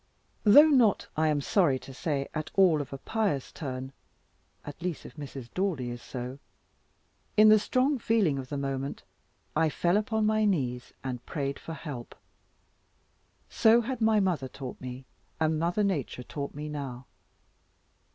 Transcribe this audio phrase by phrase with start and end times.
[0.45, 3.93] Though not, I am sorry to say, at all of a pious turn
[4.65, 5.53] (at least if Mrs.
[5.53, 6.39] Daldy is so),
[7.37, 9.03] in the strong feeling of the moment,
[9.55, 12.15] I fell upon my knees, and prayed for help.
[13.47, 15.05] So had my mother taught me,
[15.39, 17.05] and Mother Nature taught me now.